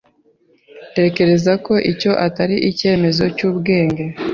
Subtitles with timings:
[0.91, 4.03] Ntekereza ko icyo atari icyemezo cyubwenge.